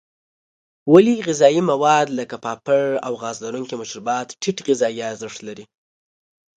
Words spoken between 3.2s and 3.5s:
غاز